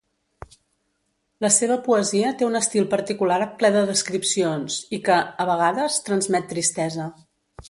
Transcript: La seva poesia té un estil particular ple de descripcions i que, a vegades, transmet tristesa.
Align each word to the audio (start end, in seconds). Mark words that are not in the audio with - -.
La 1.45 1.51
seva 1.57 1.77
poesia 1.87 2.31
té 2.39 2.47
un 2.47 2.59
estil 2.61 2.89
particular 2.95 3.39
ple 3.61 3.71
de 3.77 3.85
descripcions 3.93 4.81
i 4.99 5.03
que, 5.11 5.23
a 5.45 5.51
vegades, 5.55 6.03
transmet 6.11 6.53
tristesa. 6.57 7.09